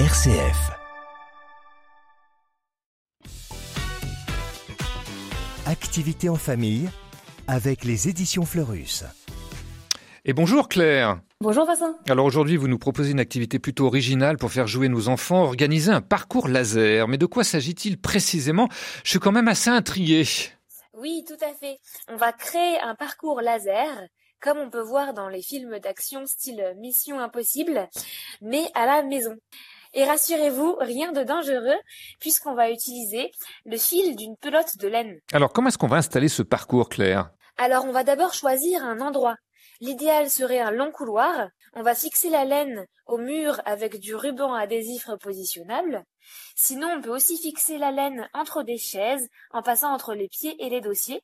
RCF. 0.00 0.72
Activité 5.66 6.28
en 6.28 6.34
famille 6.34 6.90
avec 7.46 7.84
les 7.84 8.08
éditions 8.08 8.44
Fleurus. 8.44 9.04
Et 10.24 10.32
bonjour 10.32 10.68
Claire. 10.68 11.20
Bonjour 11.40 11.64
Vincent. 11.64 11.94
Alors 12.08 12.26
aujourd'hui, 12.26 12.56
vous 12.56 12.66
nous 12.66 12.76
proposez 12.76 13.12
une 13.12 13.20
activité 13.20 13.60
plutôt 13.60 13.86
originale 13.86 14.36
pour 14.36 14.50
faire 14.50 14.66
jouer 14.66 14.88
nos 14.88 15.06
enfants, 15.06 15.44
organiser 15.44 15.92
un 15.92 16.00
parcours 16.00 16.48
laser. 16.48 17.06
Mais 17.06 17.16
de 17.16 17.26
quoi 17.26 17.44
s'agit-il 17.44 17.96
précisément? 17.96 18.68
Je 19.04 19.10
suis 19.10 19.20
quand 19.20 19.30
même 19.30 19.46
assez 19.46 19.70
intrigué. 19.70 20.24
Oui, 20.94 21.24
tout 21.24 21.38
à 21.40 21.54
fait. 21.54 21.78
On 22.08 22.16
va 22.16 22.32
créer 22.32 22.80
un 22.80 22.96
parcours 22.96 23.40
laser, 23.40 24.08
comme 24.40 24.58
on 24.58 24.70
peut 24.70 24.82
voir 24.82 25.14
dans 25.14 25.28
les 25.28 25.42
films 25.42 25.78
d'action 25.78 26.26
style 26.26 26.74
Mission 26.78 27.20
Impossible, 27.20 27.88
mais 28.42 28.64
à 28.74 28.86
la 28.86 29.04
maison. 29.04 29.36
Et 29.94 30.04
rassurez-vous, 30.04 30.76
rien 30.80 31.12
de 31.12 31.22
dangereux, 31.22 31.78
puisqu'on 32.20 32.54
va 32.54 32.70
utiliser 32.70 33.30
le 33.64 33.76
fil 33.76 34.16
d'une 34.16 34.36
pelote 34.36 34.76
de 34.78 34.88
laine. 34.88 35.20
Alors 35.32 35.52
comment 35.52 35.68
est-ce 35.68 35.78
qu'on 35.78 35.86
va 35.86 35.96
installer 35.96 36.28
ce 36.28 36.42
parcours, 36.42 36.88
Claire? 36.88 37.30
Alors 37.56 37.84
on 37.84 37.92
va 37.92 38.02
d'abord 38.02 38.34
choisir 38.34 38.84
un 38.84 39.00
endroit. 39.00 39.36
L'idéal 39.80 40.30
serait 40.30 40.60
un 40.60 40.70
long 40.70 40.90
couloir. 40.90 41.48
On 41.74 41.82
va 41.82 41.94
fixer 41.94 42.30
la 42.30 42.44
laine 42.44 42.86
au 43.06 43.18
mur 43.18 43.60
avec 43.64 43.98
du 43.98 44.14
ruban 44.14 44.54
adhésif 44.54 45.06
repositionnable. 45.06 46.04
Sinon, 46.56 46.88
on 46.96 47.00
peut 47.00 47.10
aussi 47.10 47.36
fixer 47.36 47.78
la 47.78 47.90
laine 47.90 48.28
entre 48.32 48.62
des 48.62 48.78
chaises 48.78 49.28
en 49.52 49.62
passant 49.62 49.92
entre 49.92 50.14
les 50.14 50.28
pieds 50.28 50.56
et 50.64 50.70
les 50.70 50.80
dossiers. 50.80 51.20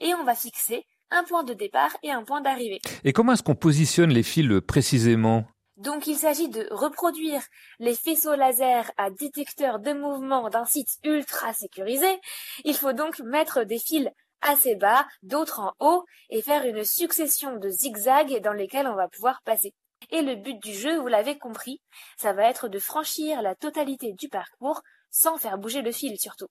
Et 0.00 0.14
on 0.14 0.24
va 0.24 0.34
fixer 0.34 0.84
un 1.10 1.24
point 1.24 1.42
de 1.42 1.54
départ 1.54 1.96
et 2.02 2.10
un 2.10 2.22
point 2.22 2.40
d'arrivée. 2.40 2.80
Et 3.04 3.12
comment 3.12 3.32
est-ce 3.32 3.42
qu'on 3.42 3.54
positionne 3.54 4.10
les 4.10 4.22
fils 4.22 4.60
précisément? 4.66 5.44
Donc 5.78 6.06
il 6.06 6.16
s'agit 6.16 6.48
de 6.48 6.66
reproduire 6.70 7.40
les 7.78 7.94
faisceaux 7.94 8.34
laser 8.34 8.90
à 8.96 9.10
détecteur 9.10 9.78
de 9.78 9.92
mouvement 9.92 10.50
d'un 10.50 10.64
site 10.64 10.98
ultra 11.04 11.54
sécurisé. 11.54 12.20
Il 12.64 12.74
faut 12.74 12.92
donc 12.92 13.20
mettre 13.20 13.64
des 13.64 13.78
fils 13.78 14.08
assez 14.42 14.74
bas, 14.74 15.06
d'autres 15.22 15.60
en 15.60 15.72
haut, 15.80 16.04
et 16.30 16.42
faire 16.42 16.64
une 16.64 16.84
succession 16.84 17.56
de 17.56 17.68
zigzags 17.68 18.40
dans 18.42 18.52
lesquels 18.52 18.86
on 18.86 18.94
va 18.94 19.08
pouvoir 19.08 19.40
passer. 19.44 19.72
Et 20.10 20.22
le 20.22 20.36
but 20.36 20.60
du 20.62 20.74
jeu, 20.74 20.98
vous 20.98 21.08
l'avez 21.08 21.38
compris, 21.38 21.80
ça 22.16 22.32
va 22.32 22.48
être 22.48 22.68
de 22.68 22.78
franchir 22.78 23.42
la 23.42 23.54
totalité 23.54 24.12
du 24.12 24.28
parcours 24.28 24.82
sans 25.10 25.38
faire 25.38 25.58
bouger 25.58 25.82
le 25.82 25.92
fil 25.92 26.18
surtout. 26.18 26.46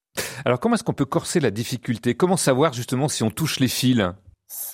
Alors 0.45 0.59
comment 0.59 0.75
est-ce 0.75 0.83
qu'on 0.83 0.93
peut 0.93 1.05
corser 1.05 1.39
la 1.39 1.51
difficulté? 1.51 2.15
Comment 2.15 2.37
savoir 2.37 2.73
justement 2.73 3.07
si 3.07 3.23
on 3.23 3.29
touche 3.29 3.59
les 3.59 3.67
fils? 3.67 4.03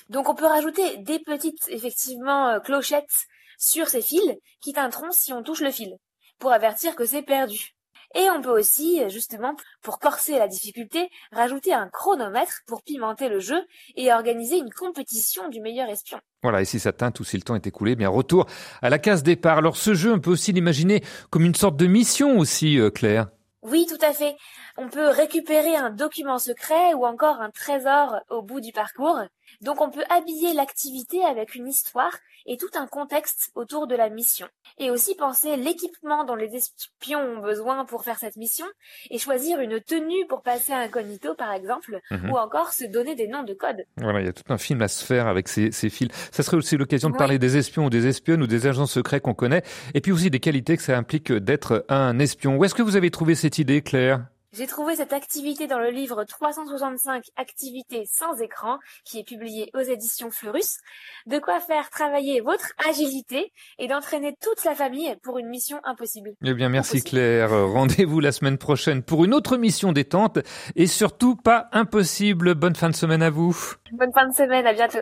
Donc 0.10 0.30
on 0.30 0.36
peut 0.36 0.46
rajouter 0.46 0.98
des 0.98 1.20
petites 1.20 1.68
effectivement 1.70 2.50
euh, 2.50 2.60
clochettes 2.60 3.28
sur 3.64 3.88
ces 3.88 4.02
fils 4.02 4.36
qui 4.62 4.74
teinteront 4.74 5.12
si 5.12 5.32
on 5.34 5.42
touche 5.42 5.62
le 5.62 5.72
fil 5.72 5.98
pour 6.40 6.52
avertir 6.52 6.96
que 6.96 7.06
c'est 7.06 7.22
perdu. 7.22 7.76
Et 8.16 8.30
on 8.30 8.42
peut 8.42 8.60
aussi, 8.60 9.02
justement, 9.10 9.56
pour 9.82 9.98
corser 9.98 10.38
la 10.38 10.48
difficulté, 10.48 11.10
rajouter 11.32 11.74
un 11.74 11.90
chronomètre 11.90 12.62
pour 12.68 12.84
pimenter 12.84 13.28
le 13.28 13.40
jeu 13.40 13.60
et 13.96 14.14
organiser 14.14 14.58
une 14.58 14.72
compétition 14.72 15.50
du 15.50 15.62
meilleur 15.62 15.90
espion. 15.90 16.20
Voilà, 16.44 16.62
et 16.62 16.66
si 16.66 16.80
ça 16.80 16.92
teinte 16.92 17.20
ou 17.20 17.24
si 17.24 17.38
le 17.38 17.44
temps 17.44 17.56
est 17.56 17.66
écoulé, 17.66 17.96
bien 17.96 18.10
retour 18.10 18.46
à 18.84 18.90
la 18.90 19.00
case 19.00 19.24
départ. 19.24 19.58
Alors 19.58 19.78
ce 19.78 19.96
jeu, 19.96 20.14
on 20.14 20.20
peut 20.20 20.30
aussi 20.30 20.52
l'imaginer 20.52 21.02
comme 21.32 21.46
une 21.46 21.56
sorte 21.56 21.78
de 21.78 21.88
mission 21.88 22.38
aussi, 22.38 22.78
euh, 22.78 22.92
Claire. 22.92 23.30
Oui, 23.64 23.86
tout 23.88 24.04
à 24.06 24.14
fait. 24.14 24.36
On 24.78 24.90
peut 24.90 25.08
récupérer 25.08 25.76
un 25.76 25.90
document 25.90 26.38
secret 26.38 26.94
ou 26.94 27.06
encore 27.06 27.42
un 27.42 27.50
trésor 27.50 28.18
au 28.30 28.42
bout 28.42 28.60
du 28.60 28.72
parcours. 28.74 29.20
Donc 29.62 29.82
on 29.82 29.90
peut 29.90 30.04
habiller 30.10 30.54
l'activité 30.54 31.24
avec 31.24 31.56
une 31.56 31.68
histoire 31.68 32.12
et 32.46 32.58
tout 32.58 32.70
un 32.76 32.88
contexte 32.88 33.52
autour 33.56 33.88
de 33.88 33.96
la 33.96 34.10
mission. 34.10 34.48
Et 34.78 34.90
aussi 34.90 35.16
penser 35.16 35.56
l'équipement 35.56 36.26
dont 36.26 36.36
les 36.36 36.56
espions 36.56 37.20
ont 37.20 37.42
besoin 37.42 37.86
pour 37.86 38.04
faire 38.04 38.18
cette 38.18 38.36
mission 38.36 38.66
et 39.10 39.18
choisir 39.18 39.60
une 39.60 39.80
tenue 39.80 40.26
pour 40.28 40.42
passer 40.42 40.74
incognito 40.74 41.36
par 41.36 41.54
exemple 41.54 42.00
mhm. 42.12 42.32
ou 42.32 42.38
encore 42.38 42.74
se 42.74 42.86
donner 42.86 43.16
des 43.16 43.28
noms 43.28 43.44
de 43.44 43.54
code. 43.54 43.86
Voilà, 43.98 44.20
il 44.20 44.26
y 44.26 44.30
a 44.30 44.34
tout 44.34 44.52
un 44.52 44.58
film 44.58 44.82
à 44.82 44.88
se 44.88 45.06
faire 45.06 45.28
avec 45.28 45.48
ces, 45.48 45.72
fils. 45.72 46.10
Ça 46.32 46.44
serait 46.44 46.58
aussi 46.58 46.76
l'occasion 46.76 47.10
de 47.10 47.18
parler 47.18 47.40
des 47.40 47.58
espions 47.58 47.86
ou 47.86 47.90
des 47.90 48.08
espionnes 48.08 48.42
ou 48.42 48.48
des 48.48 48.68
agents 48.68 48.88
secrets 48.88 49.22
qu'on 49.22 49.34
connaît 49.34 49.64
et 49.94 50.02
puis 50.02 50.12
aussi 50.12 50.30
des 50.30 50.40
qualités 50.40 50.76
que 50.76 50.84
ça 50.84 50.98
implique 50.98 51.32
d'être 51.32 51.86
un 51.90 52.20
espion. 52.20 52.58
Où 52.58 52.66
est-ce 52.66 52.76
que 52.76 52.82
vous 52.82 52.96
avez 52.96 53.12
trouvé 53.12 53.36
cette 53.54 53.60
idée, 53.60 53.84
Claire 53.84 54.26
j'ai 54.56 54.68
trouvé 54.68 54.96
cette 54.96 55.14
activité 55.14 55.66
dans 55.66 55.80
le 55.80 55.90
livre 55.90 56.26
365 56.26 57.24
activités 57.38 58.04
sans 58.06 58.40
écran 58.40 58.78
qui 59.04 59.18
est 59.18 59.24
publié 59.24 59.72
aux 59.74 59.82
éditions 59.82 60.30
Fleurus. 60.30 60.78
De 61.26 61.40
quoi 61.40 61.60
faire 61.60 61.90
travailler 61.90 62.40
votre 62.40 62.68
agilité 62.88 63.52
et 63.80 63.88
d'entraîner 63.88 64.38
toute 64.40 64.64
la 64.64 64.76
famille 64.76 65.12
pour 65.24 65.40
une 65.40 65.48
mission 65.48 65.80
impossible. 65.84 66.34
Eh 66.44 66.54
bien, 66.54 66.70
merci 66.70 67.02
Claire. 67.02 67.50
Rendez-vous 67.50 68.20
la 68.20 68.32
semaine 68.32 68.60
prochaine 68.60 69.02
pour 69.02 69.26
une 69.26 69.34
autre 69.34 69.58
mission 69.58 69.92
détente 69.92 70.38
et 70.76 70.86
surtout 70.86 71.36
pas 71.36 71.68
impossible. 71.72 72.54
Bonne 72.54 72.76
fin 72.76 72.92
de 72.92 72.96
semaine 72.96 73.24
à 73.24 73.32
vous. 73.32 73.58
Bonne 73.92 74.14
fin 74.14 74.28
de 74.28 74.36
semaine. 74.36 74.68
À 74.68 74.74
bientôt. 74.74 75.00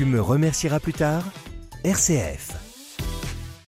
Tu 0.00 0.06
me 0.06 0.18
remercieras 0.18 0.80
plus 0.80 0.94
tard. 0.94 1.22
RCF 1.84 2.59